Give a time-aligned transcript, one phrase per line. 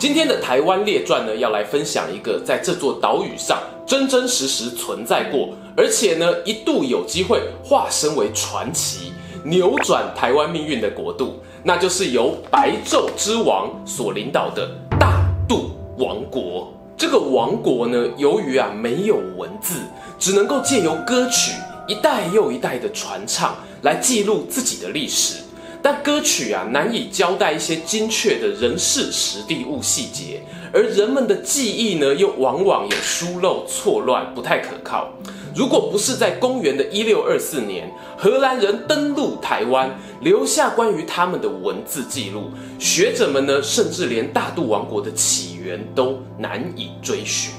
[0.00, 9.12] 今天的台湾列传呢，要来分享一个在这座岛屿上真真实实存在过，而且呢一度有机会化身为传奇，
[9.44, 14.66] 扭转台湾命运的国度，那就是由白昼之王所领导的
[14.98, 16.72] 大肚王国。
[16.96, 19.82] 这个王国呢，由于啊没有文字，
[20.18, 21.52] 只能够借由歌曲
[21.86, 25.42] 一代又一代的传唱来记录自己的历史。
[25.82, 35.10] 但歌曲啊难以交代一些精确的人事、实地、物细节，而人们的记忆呢又往往有疏漏、错乱，不太可靠。
[35.54, 47.52] 如果不是在公元的一六二四年，荷兰人登陆台湾，留下关于他们的文字记录，学者们呢甚至连大肚王国的起源都难以追寻。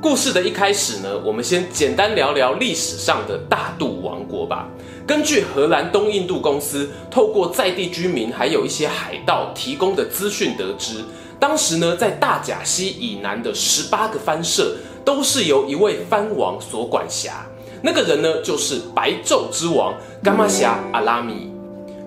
[0.00, 4.68] 故事的一开始呢，我们先简单聊聊历史上的大肚王国吧。
[5.08, 11.02] 根据荷兰东印度公司透过在地居民还有一些海盗提供的资讯得知，
[11.40, 17.46] 当时呢，在大甲溪以南的十八个藩社都是由一位藩王所管辖。
[17.80, 21.50] 那个人呢，就是白昼之王伽马霞阿拉米。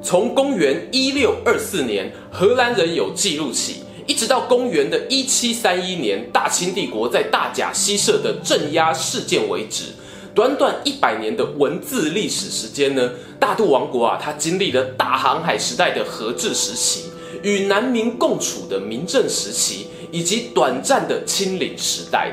[0.04, 9.86] 从公元一六二四年荷兰人有记录起，一直到公元的一七三一年大清帝国在大甲溪社的镇压事件为止。
[10.34, 17.10] 短短一百年的文字历史时间呢，大肚王国啊，它经历了大航海时代的和治时期，
[17.44, 22.32] 与南明共处的明政时期，以及短暂的清领时代。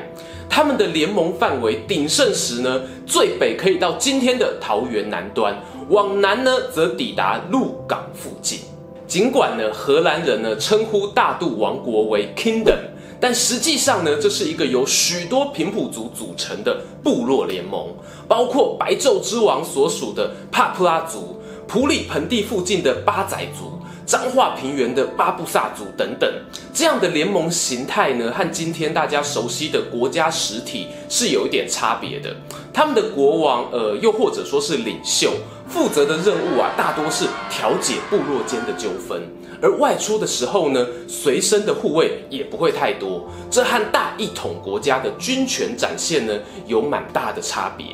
[0.49, 5.55] 他们的联盟范围鼎盛时呢，最北可以到今天的桃园南端，
[5.89, 8.59] 往南呢则抵达鹿港附近。
[9.05, 12.79] 尽管呢，荷兰人呢称呼大肚王国为 Kingdom。
[13.19, 17.87] 但实际上呢，这是一个由许多平埔族组成的部落联盟，
[18.27, 26.31] 包括白昼之王所属的帕普拉族、普里盆地附近的巴仔族、彰化平原的巴布萨族等等。
[26.73, 32.33] 这样的联盟形态呢，和今天大家熟悉的国家实体是有一点差别的。
[32.73, 35.33] 他们的国王，呃，又或者说是领袖，
[35.67, 39.21] 负责的任务啊，大多是调解部落间的纠纷。
[39.61, 46.33] 而外出的时候呢，随身的护卫也不会太多，这和大一统国家的军权展现呢
[46.65, 47.85] 有蛮大的差别。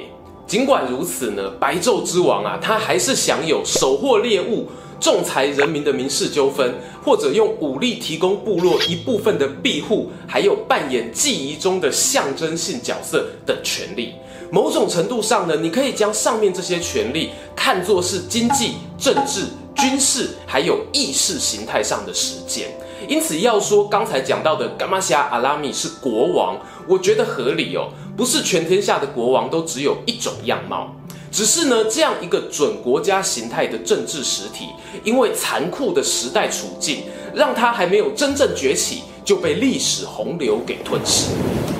[0.45, 4.67] 尽管如此呢，白昼之王啊，他还是享有收获猎物、
[4.99, 14.13] 仲裁人民的民事纠纷，或者用武力提供部落一部分的庇护，还有扮演记忆中的象征性角色的权利。
[14.51, 19.47] 某种程度上呢，你可以将上面这些权利看作是经济、政治。
[19.75, 22.69] 军事还有意识形态上的实践，
[23.07, 27.89] 因此要说刚才讲到的噶玛霞阿拉米是国王，我觉得合理哦。
[28.15, 30.95] 不是全天下的国王都只有一种样貌，
[31.29, 34.69] 只是呢，这样一个准国家形态的政治实体，
[35.03, 37.03] 因为残酷的时代处境，
[37.33, 41.31] 让他还没有真正崛起，就被历史洪流给吞噬。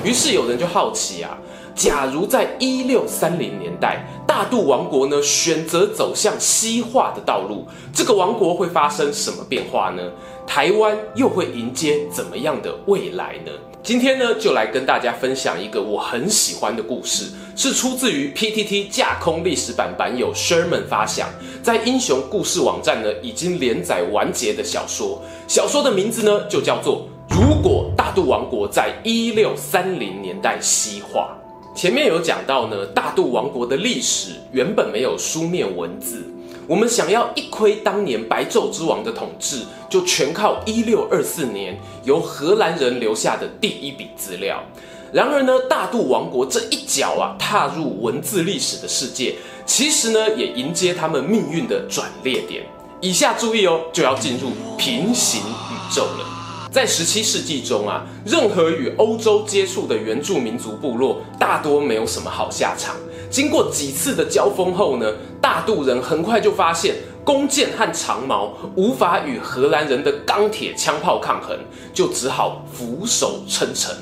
[0.03, 1.37] 于是有人就好奇啊。
[1.73, 10.11] 假如在一六三零年代，大肚王国呢选择走向西化的道路，这个王国会发生什么变化呢？
[10.45, 13.51] 台湾又会迎接怎么样的未来呢？
[13.81, 21.29] 今天呢，就来跟大家分享一个我很喜欢的故事，是出自于 PTT 架空历史版版友 Sherman 发想，
[21.63, 25.21] 在英雄故事网站呢已经连载完结的小说。
[25.47, 31.37] 小说的名字呢就叫做《如果大肚王国在一六三零年代西化》。
[31.75, 36.23] 前面有讲到呢，大肚王国的历史原本没有书面文字，
[36.67, 44.63] 我们想要一窥当年白昼之王的统治，就全靠一六二四年由荷兰人留下的第一笔资料。
[45.11, 49.35] 然而呢，大肚王国这一脚啊踏入文字历史的世界，
[49.65, 52.63] 其实呢也迎接他们命运的转捩点。
[53.01, 56.34] 以下注意哦，就要进入平行宇宙了。
[56.75, 62.97] 在十七世纪中啊，任何与欧洲接触的原住民族部落大多没有什么好下场。
[63.29, 71.57] 经过几次的交锋后呢，大渡人很快就发现弓箭和长矛无法与荷兰人的钢铁枪炮抗衡，
[71.93, 73.95] 就只好俯首称臣。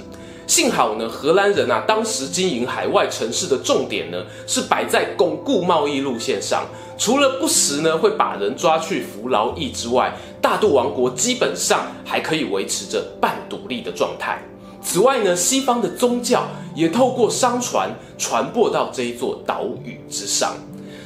[0.46, 6.66] 幸好呢，荷兰人啊，当时经营海外城市的重点呢，是摆在巩固贸易路线上。
[6.98, 14.44] 除了不时呢会把人抓去服劳役之外，大肚王国基本上还可以维持着半独立的状态。
[14.82, 20.56] 此外呢，西方的宗教也透过商船传播到这一座岛屿之上。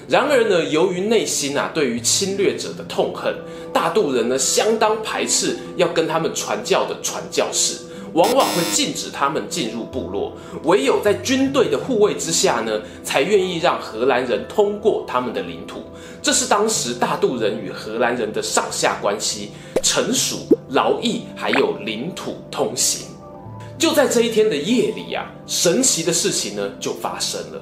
[0.09, 3.35] 然而呢，由于内心啊对于侵略者的痛恨，
[3.71, 7.75] 大肚人呢相当排斥要跟他们传教的传教士，
[8.13, 10.33] 往往会禁止他们进入部落。
[10.63, 15.83] 唯有在军队的护卫之下呢，才愿意让荷兰人通过他们的领土。
[16.21, 19.51] 这是当时大渡人与荷兰人的上下关系，
[19.81, 23.07] 臣属、劳役还有领土通行。
[23.77, 27.61] 就在这一天的夜里、啊，神奇的事情呢就发生了。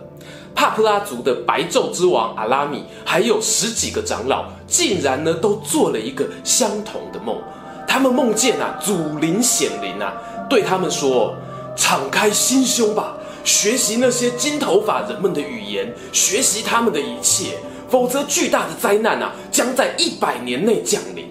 [0.56, 7.38] 帕普拉族的白昼之王阿拉米，还有十几个长老，竟然呢都做了一个相同的梦。
[7.86, 10.14] 他们梦见啊祖灵显灵啊，
[10.50, 11.36] 对他们说
[11.76, 17.58] ：“敞开心胸吧，学习那些金头发人们的语言，学习他们的一切，
[17.90, 21.26] 否则巨大的灾难啊将在一百年内降临。”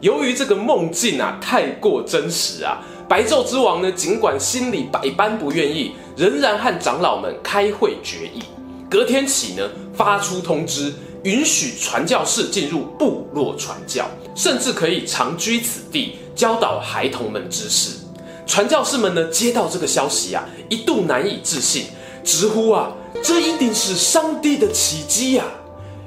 [0.00, 2.82] 由于这个梦境啊太过真实啊。
[3.08, 8.42] 白昼之王呢，尽管心里百般不愿意，仍然和长老们开会决议。
[8.90, 9.62] 隔天起呢，
[9.94, 10.92] 发出通知，
[11.22, 17.98] 允许传教士进入部落传教，甚至可以长居此地，教导孩童们知识。
[18.46, 21.86] 传教士们呢，接到这个消息啊，一度难以置信，
[22.24, 25.44] 直呼啊，这一定是上帝的奇迹呀！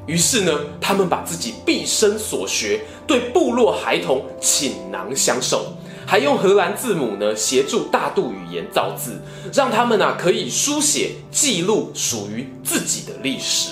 [0.06, 5.66] 于是呢，他们把自己毕生所学，对部落孩童倾囊相授。
[6.08, 9.22] 还用荷兰字母呢，协助大肚语言造字，
[9.54, 13.70] 让他们啊可以书写记录属于自己的历史。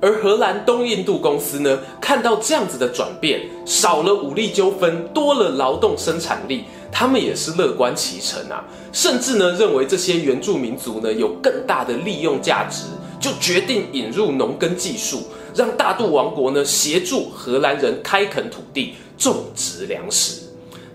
[0.00, 12.84] 而荷兰东印度公司呢，看到这样子的转变，少了武力纠纷，多了劳动生产力，他们也是乐观其成啊，甚至呢认为这些原住民族呢有更大的利用价值，
[13.20, 15.22] 就决定引入农耕技术，
[15.54, 20.42] 让大肚王国呢协助荷兰人开垦土地，种植粮食。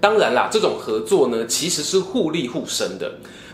[0.01, 3.09] 当然啦，这种合作呢，其实是互利互生的。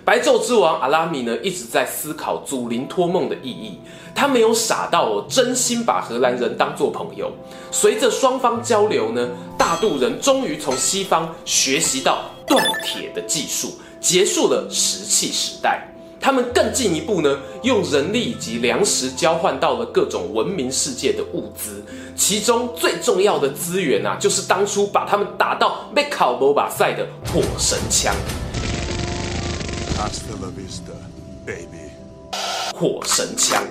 [0.10, 3.80] 白昼之王阿拉米呢，一直在思考祖灵托梦的意义。
[4.16, 7.32] 他没有傻到哦，真心把荷兰人当作朋友。
[7.70, 15.88] 随着双方交流呢，大肚人终于从西方学习到锻铁的技术，结束了石器时代。
[16.20, 21.86] 他们更进一步呢，用人力以及粮食交换到了各种文明世界的物资。
[22.16, 28.12] 其中最重要的资源啊，就是当初把他们打到被烤罗巴赛的火神枪。
[31.46, 31.92] Baby
[32.75, 33.63] 火神枪，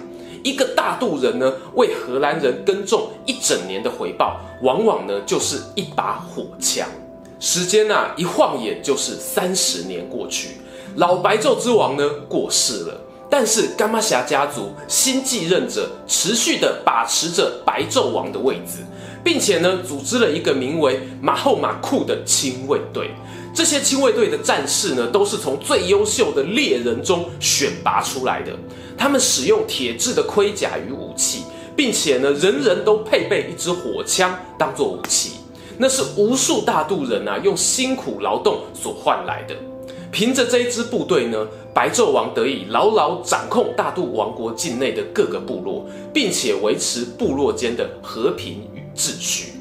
[0.43, 6.89] 一个大肚人呢，为荷兰人耕种一整年的回报，往往呢就是一把火枪。
[7.41, 10.57] 时间啊，一晃眼就是三十年过去。
[10.97, 18.79] 老白昼之王呢过世了，但是甘玛侠家族新继任者持续的把持着白昼王的位置，
[19.23, 23.11] 并且呢组织了一个名为马后马库的亲卫队。
[23.55, 28.53] 这些亲卫队的战士呢都是从最优秀的猎人中选拔出来的，
[28.97, 31.43] 他们使用铁制的盔甲与武器，
[31.75, 35.33] 并且呢人人都配备一支火枪当做武器，
[35.77, 39.55] 那是无数大肚人啊用辛苦劳动所换来的。
[40.13, 45.85] 凭着这一支部队呢，白昼王得以牢牢掌控大肚王国境内的各个部落，
[46.15, 48.63] 并且维持部落间的和平
[48.99, 49.53] 秩序。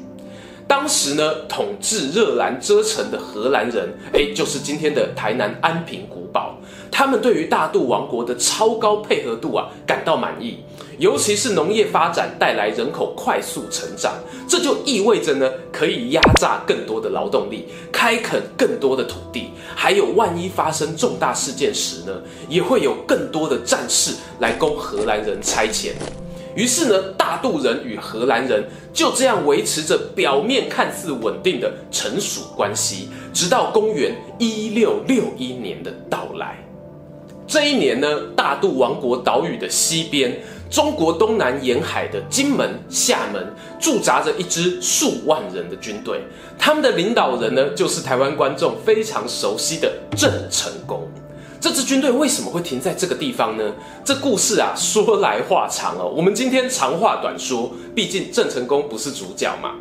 [0.66, 6.58] 当时呢，统治热兰遮城的荷兰人，诶，就是今天的台南安平古堡，
[6.90, 10.58] 他们对于大肚王国的超高配合度啊，感到满意。
[10.98, 14.14] 尤其是农业发展带来人口快速成长，
[14.48, 22.12] 这就意味着呢，可以压榨更多的劳动力，开垦更多的土地，还有万一发生重大事件时呢，
[22.48, 25.92] 也会有更多的战士来供荷兰人差遣。
[26.58, 36.58] 于是呢，大渡人与荷兰人就这样维持着表面看似稳定的臣属关系，直到公元一六六一年的到来。
[37.46, 40.36] 这一年呢，大渡王国岛屿的西边。
[40.68, 43.42] 中国东南沿海的金门、厦门
[43.80, 46.20] 驻扎着一支数万人的军队，
[46.58, 51.08] 他们的领导人呢，就是台湾观众非常熟悉的郑成功。
[51.60, 53.64] 这支军队为什么会停在这个地方呢？
[54.04, 56.06] 这故事啊，说来话长哦。
[56.16, 59.74] 我们今天长话短说，毕竟郑成功不是主角嘛。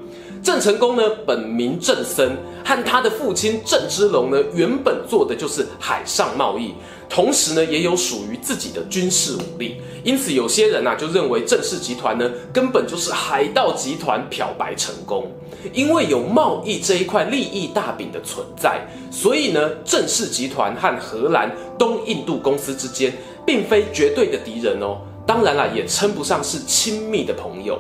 [0.44, 6.74] 郑成功呢，本名郑森，和他的父亲郑芝龙呢，原本做的就是海上贸易。
[7.10, 15.32] 同时呢，也有属于自己的军事武力，因此有些人呐、啊、就认为郑氏集团呢根本就是海盗集团漂白成功。
[15.74, 23.12] 因为有贸易这一块利益大饼的存在，所以呢郑氏集团和荷兰东印度公司之间
[23.46, 27.80] 并非绝对的敌人哦，当然啦也称不上是亲密的朋友。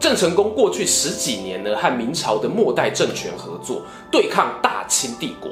[0.00, 5.50] 郑成功过去十几年呢，和明朝的末代政权合作，对抗大清帝国。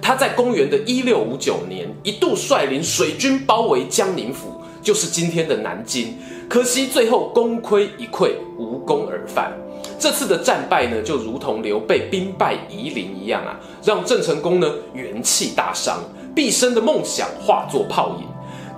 [0.00, 6.16] 他在公元的一六五九年，一度率领水军包围江宁府，就是今天的南京。
[6.48, 9.52] 可惜最后功亏一篑，无功而返。
[9.98, 15.98] 这次的战败呢，就如同刘备兵败夷陵一样啊，让郑成功呢元气大伤，
[16.34, 18.26] 毕生的梦想化作泡影。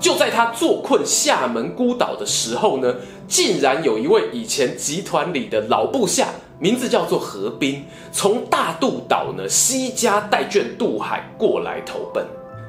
[0.00, 2.94] 就在他坐困厦门孤岛的时候呢，
[3.28, 6.28] 竟然有一位以前集团里的老部下，
[6.58, 12.24] 名字叫做何斌，从大渡岛呢西家带眷渡海过来投奔。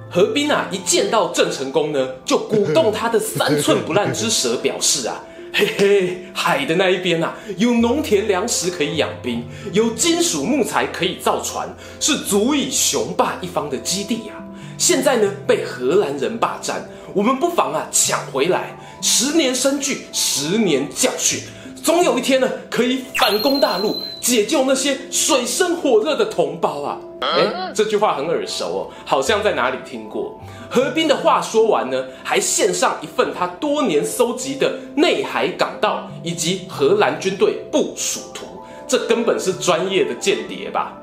[0.09, 5.23] 何斌啊，一见到郑成功呢，就鼓动他的三寸不烂之舌，表示啊，
[5.53, 14.43] 嘿嘿，海的那一边啊，有农田粮食可以养兵，有金属木材可以造船，是足以雄霸一方的基地呀、啊。
[14.77, 16.89] 现在呢，被荷兰人霸占。
[17.13, 21.39] 我们不妨啊抢回来，十年生聚，十年教训，
[21.84, 26.98] 总有一天呢可以反攻大陆，解救那些水深火热的同胞啊！
[27.22, 30.39] 哎，这句话很耳熟哦，好像在哪里听过。
[30.70, 38.46] 何斌的话说完呢，还献上一份他多年搜集的内海港道以及荷兰军队部署图，
[38.88, 40.98] 这根本是专业的间谍吧？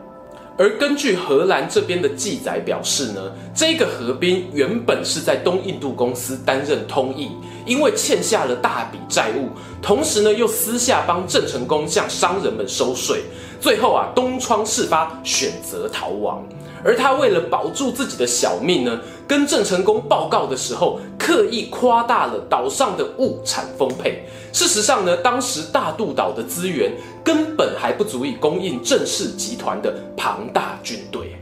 [0.58, 7.30] 而根据荷兰这边的记载表示呢，这个河兵原本是在东印度公司担任通译，
[7.64, 9.50] 因为欠下了大笔债务，
[9.80, 13.22] 同时呢又私下帮郑成功向商人们收税，
[13.60, 16.44] 最后啊东窗事发，选择逃亡。
[16.84, 24.24] 而他为了保住自己的小命呢，跟郑成功报告的时候，刻意夸大了岛上的物产丰沛。
[24.52, 26.92] 事实上呢，当时大渡岛的资源
[27.22, 31.36] 根本还不足以供应郑氏集团的庞大军队。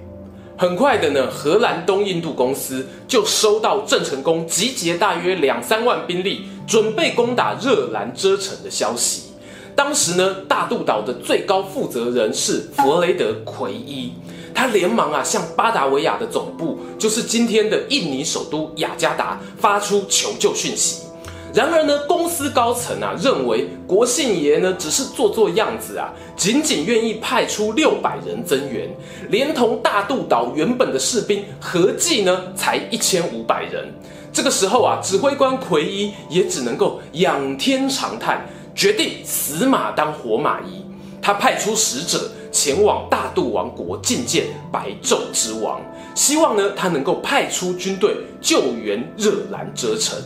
[0.59, 9.25] 很快的呢，荷兰东印度公司就收到郑成功集结大约两三万兵力，准备攻打热兰遮城的消息。
[9.75, 14.15] 当时呢，大渡岛的最高负责人是弗雷德奎伊。
[14.57, 21.03] 他连忙啊，向巴达维亚的总部，就是今天的印尼首都雅加达，发出求救讯息。
[21.53, 28.89] 然而呢，公司高层啊，认为国姓爷呢只是做做样子啊，仅仅愿意派出六百人增援，
[29.29, 33.93] 连同大渡岛原本的士兵合计呢才一千五百人。
[34.33, 40.83] 这个时候啊，指挥官奎伊也只能够仰天长叹，决定死马当活马医。
[41.21, 42.31] 他派出使者。
[42.57, 45.79] 前往大渡王国觐见白昼之王，
[46.15, 50.19] 希望呢他能够派出军队救援热兰遮城。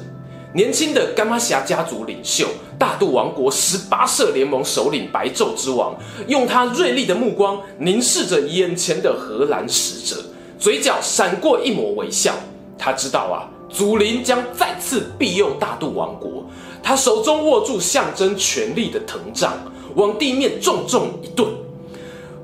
[0.54, 2.46] 年轻的甘玛侠家族领袖
[2.78, 5.92] 大渡王国十八社联盟首领白昼之王，
[6.28, 10.22] 用他锐利的目光凝视着眼前的荷兰使者，
[10.56, 12.32] 嘴角闪过一抹微笑。
[12.78, 16.44] 他知道啊，祖灵将再次庇佑大渡王国。
[16.80, 19.52] 他手中握住象征权力的藤杖，
[19.96, 21.48] 往地面重重一顿。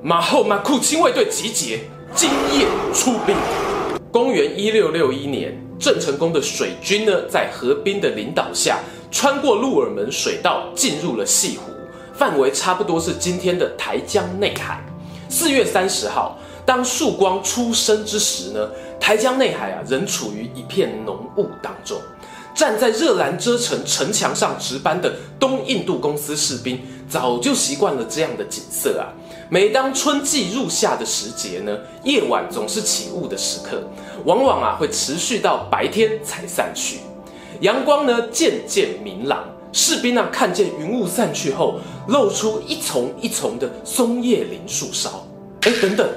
[0.07, 1.81] 马后马库亲卫队集结，
[2.15, 3.35] 今夜出兵。
[4.13, 8.79] 公元一六六一年，郑成功的水军呢，在何斌的领导下，
[9.11, 11.73] 穿过鹿耳门水道，进入了西湖，
[12.15, 14.81] 范围差不多是今天的台江内海。
[15.29, 18.71] 四月三十号，当曙光初升之时呢，
[19.01, 22.01] 台江内海啊，仍处于一片浓雾当中。
[22.55, 29.11] 站在热兰遮城城墙上值班的东印度公司士兵，早就习惯了这样的景色啊。
[29.49, 33.81] 每当春季入夏的时节呢，夜晚总是起雾的时刻，
[34.25, 36.99] 往往啊会持续到白天才散去。
[37.61, 45.25] 阳光呢渐渐明朗，士兵啊看见云雾散去后，露出一丛一丛的松叶林树梢。
[45.61, 46.09] 哎，等等，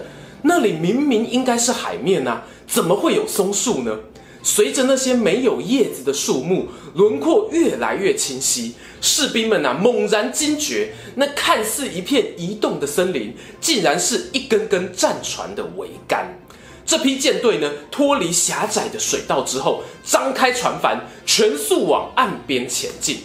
[0.41, 3.95] 那里明明应该是海面啊，怎么会有松树呢？
[4.41, 16.39] 随着那些没有叶子的树木轮廓越来越清晰，士兵们呐、猛然惊觉，那看似一片移动的森林，竟然是一根根战船的桅杆。
[16.85, 23.17] 这批舰队呢脱离狭窄的水道之后，张开船帆，全速往岸边前进。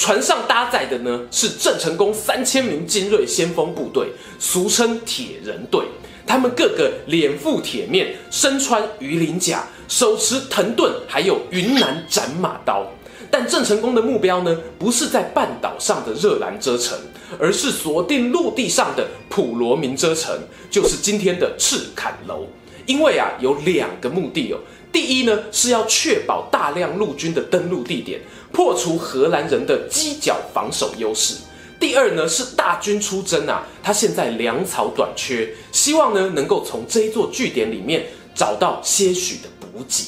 [0.00, 5.84] 船上搭载的呢是郑成功三千名精锐先锋部队，俗称铁人队。
[6.26, 9.62] 他们个个脸覆铁面，身穿鱼鳞甲。
[9.88, 12.86] 手持藤盾，还有云南斩马刀，
[13.30, 16.96] 但郑成功的目标呢，不是在半岛上的热兰遮城，
[17.38, 20.32] 而是锁定陆地上的普罗民遮城，
[20.70, 22.46] 就是今天的赤坎楼。
[22.86, 24.58] 因为啊，有两个目的哦。
[24.92, 28.20] 第一呢，是要确保大量陆军的登陆地点，
[28.52, 31.36] 破除荷兰人的犄角防守优势；
[31.78, 39.48] 第二呢，是大军出征啊，他现在粮草短缺，希望呢，能够从这一座据点里面找到些许的。
[39.72, 40.04] 补给。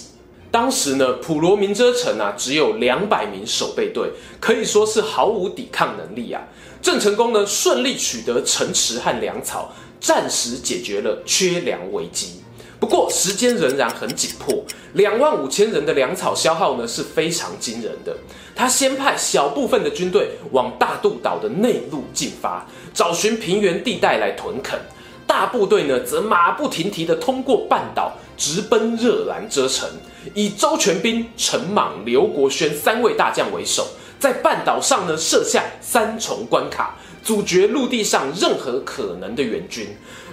[0.51, 6.43] 当时呢，普罗民遮城啊，只有两百名守备队，可以说是毫无抵抗能力啊。
[6.83, 12.42] 郑成功呢顺利取得城池和粮草，暂时解决了缺粮危机。
[12.83, 18.13] 不过时间仍然很紧迫，两万五千人的粮草消耗呢是非常惊人的。
[18.57, 24.81] 他先派小部分的军队往大渡岛的内陆进发，找寻平原地带来屯垦；
[25.29, 29.89] 大部队呢则马不停蹄地通过半岛，直奔热兰遮城，
[30.35, 33.87] 以周全斌、陈莽、刘国轩三位大将为首，
[34.19, 39.87] 在半岛上呢设下三重关卡，阻绝陆地上任何可能的援军。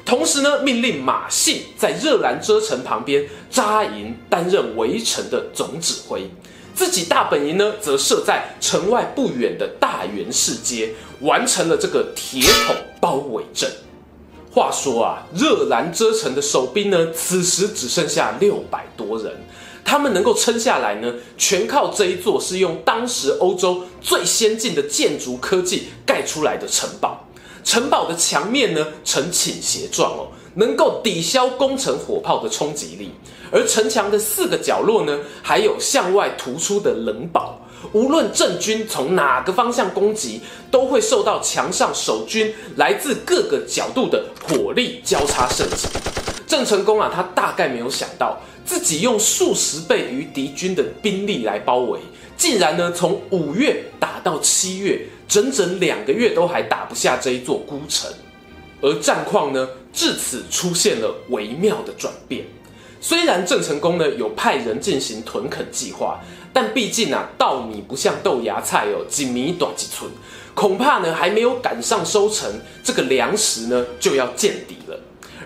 [0.10, 6.28] 同时呢，命令马信在热兰遮城旁边扎营，担任围城的总指挥。
[6.74, 13.70] 自己大本营呢，则设在城外不远的大元市街，完成了这个铁桶包围阵。
[14.52, 19.32] 话说啊，热兰遮城的守兵呢，此时只剩下六百多人。
[19.86, 27.28] 他们能够撑下来呢，全靠这一座是用当时欧洲最先进的建筑科技盖出来的城堡。
[27.64, 33.12] 城堡的墙面呢，呈倾斜状哦，能够抵消攻城火炮的冲击力。
[33.52, 37.60] 而城墙的四个角落呢，还有向外突出的棱堡，
[37.94, 45.88] 无论郑军从哪个方向攻击，都会受到墙上守军来自各个角度的火力交叉射击。
[46.46, 52.00] 郑成功啊，他大概没有想到，自己用数十倍于敌军的兵力来包围，
[52.40, 55.06] 竟然呢，从五月打到七月。
[55.30, 58.12] 整整两个月都还打不下这一座孤城，
[58.82, 62.44] 而战况呢，至此出现了微妙的转变。
[63.00, 66.20] 虽然郑成功呢有派人进行屯垦计划，
[66.52, 70.10] 但毕竟啊，稻米不像豆芽菜哦，几米短几寸，
[70.56, 72.52] 恐怕呢还没有赶上收成，
[72.84, 75.00] 这个粮食呢就要见底了。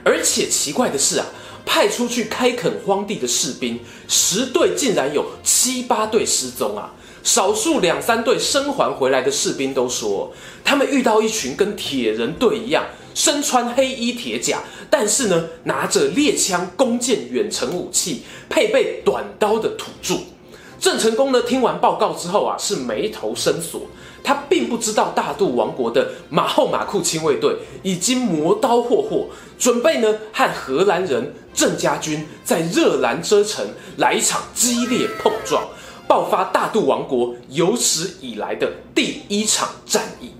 [0.05, 1.25] 而且奇怪的是啊，
[1.65, 6.93] 派出去开垦荒地的士兵，十队竟然有七八队失踪啊。
[7.23, 20.15] 少数两三队生还回来的士兵都说，他们遇到一群跟铁人队一样，身穿黑衣铁甲，但是呢，拿着猎枪、弓箭、远程武器，配备短刀的土著。
[20.81, 23.83] 郑成功呢，听完报告之后啊，是眉头深锁。
[24.23, 29.27] 他并不知道大渡王国的马后马库亲卫队已经磨刀霍霍，
[29.59, 33.65] 准备呢和荷兰人郑家军在热兰遮城
[33.97, 35.67] 来一场激烈碰撞。
[36.05, 40.31] 爆发大渡王国有史以来的第一场战役，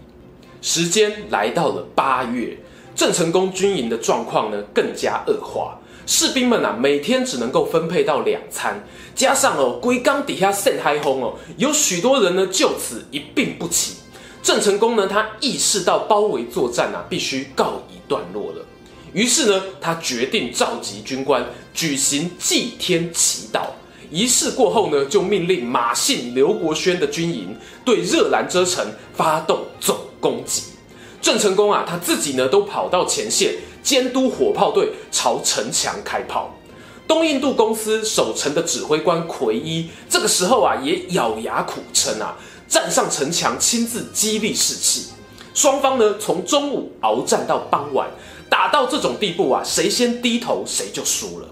[0.61, 2.57] 时间来到了八月，
[2.93, 8.83] 郑成功军营的状况呢更加恶化，士兵们啊每天只能够分配到两餐，
[9.15, 13.95] 加上哦龟缸底下晒海风哦，有许多人呢就此一病不起。
[14.41, 18.65] 郑成功呢他意识到包围作战啊必须告一段落了，
[19.13, 23.61] 于是呢他决定召集军官举行祭天祈祷。
[24.11, 28.85] 仪式过后呢，就命令马信、刘国轩的军营对热兰遮城
[29.15, 30.63] 发动总攻击。
[31.19, 36.55] 郑成功啊，他自己呢都跑到前线监督火炮队朝城墙开炮。
[37.07, 45.09] 东印度公司守城的指挥官奎一，这个时候啊也咬牙苦撑啊，站上城墙亲自激励士气。
[45.53, 48.09] 双方呢从中午鏖战到傍晚，
[48.49, 51.49] 打到这种地步啊，谁先低头谁就输了。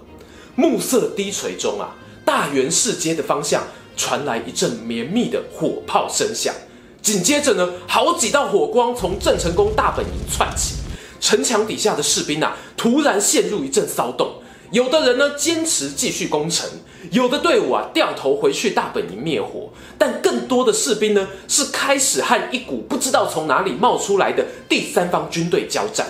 [0.56, 1.94] 暮色低垂中啊。
[2.24, 3.64] 大元市街的方向
[3.96, 6.54] 传来一阵绵密的火炮声响，
[7.02, 10.76] 紧接着呢，好几道火光从郑成功大本营窜起，
[11.22, 14.28] 城墙底下的士兵啊，突然陷入一阵骚动，
[14.72, 16.68] 有的人呢坚持继续攻城，
[17.12, 26.04] 有的队伍啊掉头回去大本营灭火，但更多的士兵呢是开始和一股不知道从哪里冒出来的第三方军队交战。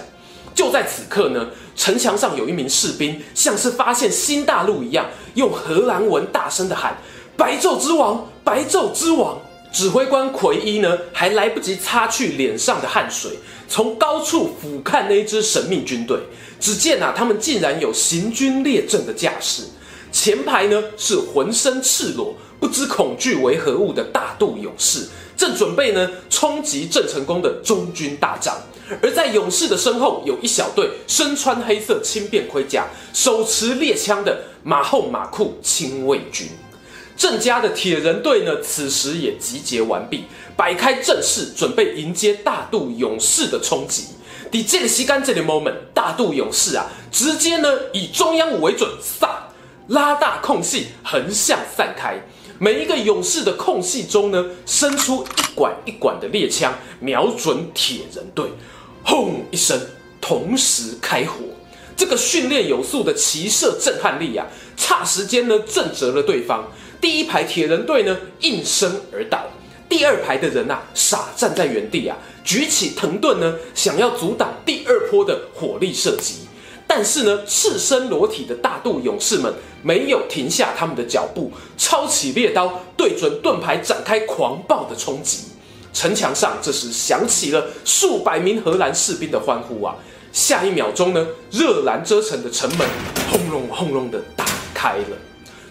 [0.54, 1.46] 就在此刻呢，
[1.76, 6.96] 城墙上有一名士兵，像是发现新大陆一样，用荷兰文大声的喊
[7.36, 9.38] ：“白昼之王，白昼之王！”
[9.72, 13.30] 指挥官奎伊呢，还来不及擦去脸上的汗水，
[13.72, 16.18] 从高处俯瞰那一支神秘军队，
[16.60, 19.62] 只见啊，他们竟然有行军列阵的架势。
[20.12, 25.08] 前排呢是浑身赤裸、不知恐惧为何物的大肚勇士，
[25.38, 28.54] 正准备呢冲击郑成功的中军大帐。
[29.00, 36.46] 而在勇士的身后，有一小队身穿黑色轻便盔甲、手持猎枪的马后马库亲卫军。
[37.16, 40.24] 郑家的铁人队呢，此时也集结完毕，
[40.56, 44.04] 摆开阵势，准备迎接大渡勇士的冲击。
[44.52, 49.48] 在这个时间这个 moment，大渡勇士啊，直接呢以中央为准，撒
[49.88, 52.16] 拉大空隙，横向散开。
[52.58, 58.46] 每一个勇士的空隙中呢，伸出一管一管的猎枪，瞄准铁人队。
[59.04, 59.80] 轰一声，
[60.20, 61.44] 同时开火。
[61.96, 64.46] 这个训练有素的骑射震撼力啊，
[64.76, 66.70] 差时间呢震折了对方。
[67.02, 69.44] 第一排铁人队呢应声而倒，
[69.88, 76.46] 第二排的人呐、啊，傻站在原地啊，举起藤盾呢，想要阻挡第二波的火力射击。
[76.86, 85.38] 但是呢，赤身裸体的大肚勇士们没有停下他们的脚步，抄起猎刀，对准盾牌展开狂暴的冲击。
[85.92, 89.96] 城墙上这时响起了数百名荷兰士兵的欢呼啊！
[90.32, 92.86] 下一秒钟呢，热兰遮城的城门
[93.30, 95.16] 轰隆轰隆的打开了，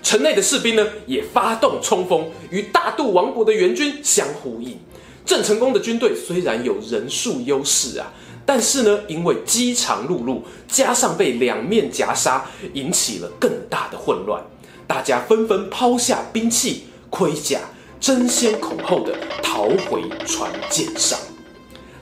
[0.01, 4.77] 城内的士兵呢也发动冲锋，与大渡王国的援军相呼应。
[5.25, 8.11] 郑成功的军队虽然有人数优势啊，
[8.45, 14.43] 但是呢，因为饥肠辘辘，加上被两面夹杀，引起了更大的混乱。
[14.87, 17.59] 大家纷纷抛下兵器、盔甲，
[17.99, 21.17] 争先恐后的逃回船舰上。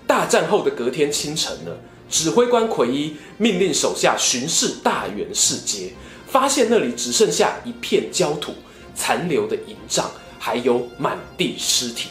[0.08, 1.72] 大战后的隔天清晨呢，
[2.10, 5.92] 指挥官奎一命令手下巡视大元市街，
[6.30, 8.54] 发现那里只剩下一片焦土、
[8.94, 10.06] 残留的营帐，
[10.38, 12.10] 还有满地尸体。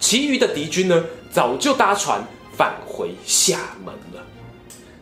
[0.00, 2.26] 其余的敌军呢，早就搭船
[2.56, 4.24] 返回厦门了。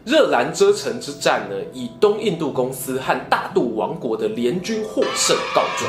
[0.05, 5.89] 热兰遮城之战呢，以东印度公司和大肚王国的联军获胜告终。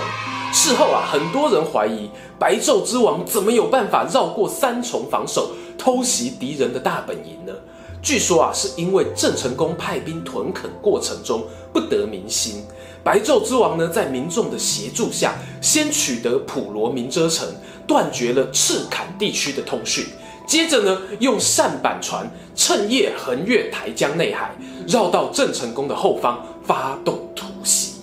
[0.54, 2.10] 事后啊，很多人怀疑
[2.40, 7.54] 白昼之王怎么有办法绕过三重防守，偷袭敌人的大本营呢？
[8.02, 12.64] 据说啊，是因为郑成功派兵屯垦过程中不得民心，
[13.04, 17.48] 白昼之王呢，在民众的协助下，先取得普罗民遮城，
[17.86, 20.06] 断绝了赤坎地区的通讯，
[20.48, 24.56] 接着呢，用舢板船趁夜横越台江内海，
[24.88, 27.96] 绕到郑成功的后方发动突袭。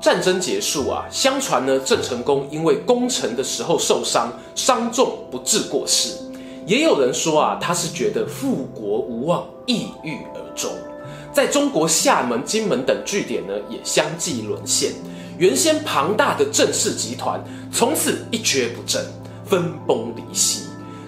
[0.00, 6.14] 战争结束啊，相传呢，郑成功因为攻城的时候受伤，伤重不治过世。
[6.66, 10.70] 也有人说啊，他是觉得复国无望，抑郁而终。
[11.32, 14.92] 在中国厦门、金门等据点呢，也相继沦陷。
[15.38, 17.42] 原先庞大的郑氏集团
[17.72, 19.02] 从此一蹶不振，
[19.44, 20.64] 分崩离析。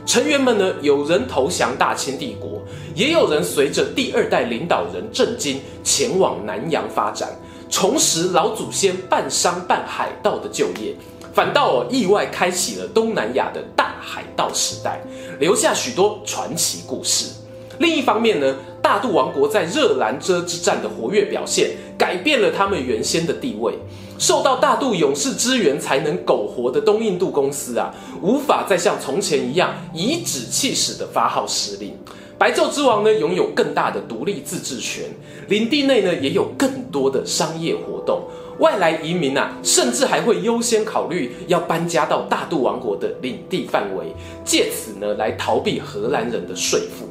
[0.07, 2.63] 成员们呢，有人投降大清帝国，
[2.95, 7.29] 也有人随着第二代领导人郑经前往南洋发展，
[7.69, 10.97] 重拾老祖先半商半海盗的旧业。
[11.35, 15.01] 反倒，意外开启了东南亚的大海盗时代，
[15.41, 17.33] 留下许多传奇故事。
[17.79, 23.75] 另一方面呢，大渡王国在热兰遮之战的活跃表现，改变了他们原先的地位。
[24.19, 31.97] 受到大肚勇士支援才能苟活的东印度公司啊，无法再像从前一样颐指气使的发号施令。
[32.39, 35.05] 白昼之王呢，拥有更大的独立自治权，
[35.49, 38.23] 领地内呢，也有更多的商业活动。
[38.63, 44.07] 外来移民啊，甚至还会优先考虑要搬家到大肚王国的领地范围，
[44.45, 47.09] 借此呢来逃避荷兰人的税负。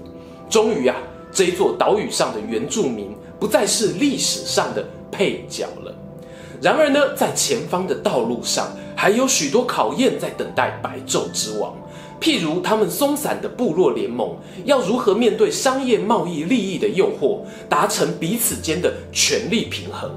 [0.49, 0.95] 终于啊，
[1.29, 5.93] 这座岛屿上的原住民不再是历史上的配角了。
[6.61, 11.75] 然而呢，在前方的道路上，还有许多考验在等待白昼之王。
[12.21, 20.09] 譬如他们松散的部落联盟，要如何面对商业贸易利益的诱惑，达成彼此间的权力平衡？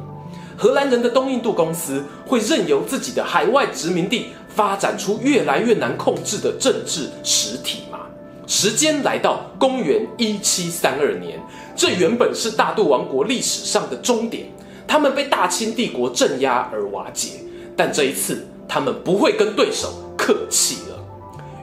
[0.64, 7.98] 荷兰人的东印度公司会任由自己的海外殖民地发展出越来越难控制的政治实体吗？
[8.46, 11.38] 时间来到公元一七三二年，
[11.76, 14.46] 这原本是大肚王国历史上的终点，
[14.86, 17.32] 他们被大清帝国镇压而瓦解。
[17.76, 20.98] 但这一次，他们不会跟对手客气了。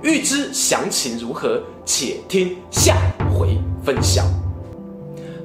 [0.04, 2.96] 欲知详情如何，且听下
[3.34, 4.24] 回分晓。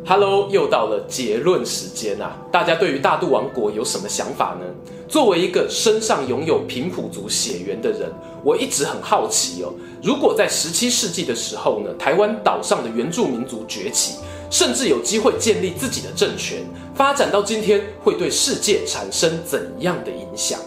[0.08, 2.38] Hello，又到了结论时间啊！
[2.52, 4.64] 大家对于大肚王国有什么想法呢？
[5.08, 8.08] 作为一个身上拥有平埔族血缘的人，
[8.44, 9.74] 我一直很好奇哦。
[10.04, 14.14] 如果在十七世纪的时候呢，台湾岛上的原住民族崛起，
[14.48, 16.64] 甚至有机会建立自己的政权，
[16.94, 20.60] 发展到今天，会对世界产生怎样的影响？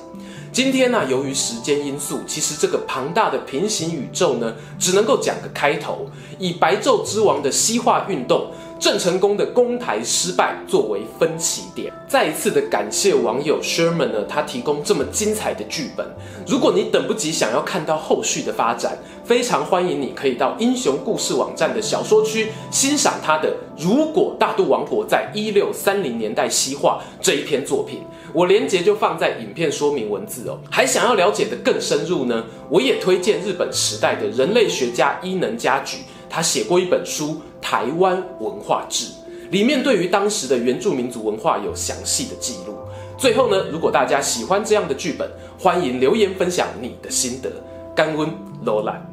[0.52, 6.08] 今天呢、由于时间因素，其实这个庞大的平行宇宙呢，只能够讲个开头，
[6.40, 8.52] 以白昼之王的西化运动。
[8.80, 16.08] 郑成功的攻台失败作为分歧点，再一次的感谢网友 Sherman 呢，他提供这么精彩的剧本。
[16.48, 28.02] 如果你等不及想要看到后续的发展，非常欢迎你可以到英雄故事网站的小说区欣赏他的《如果大渡王国在一六三零年代西化》这一篇作品，
[28.34, 30.58] 我连结就放在影片说明文字哦。
[30.72, 35.98] 还想要了解的更深入呢，我也推荐日本时代的人类学家伊能嘉矩，
[36.30, 37.42] 他写过一本书。
[37.62, 39.06] 台湾文化志
[39.52, 42.76] 里面对于当时的原住民族文化有详细的记录。
[43.18, 47.52] 最后呢，如果大家喜欢这样的剧本，欢迎留言分享你的心得。
[47.96, 48.30] 甘温
[48.64, 49.06] 罗兰，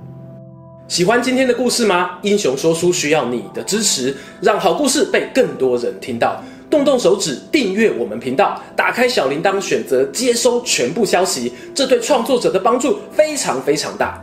[0.87, 2.19] 喜欢今天的故事吗？
[2.23, 6.41] 英雄说书需要你的支持，让好故事被更多人听到。
[6.71, 14.23] 动动手指订阅我们频道，打开小铃铛，选择接收全部消息，这对创作者的帮助非常非常大。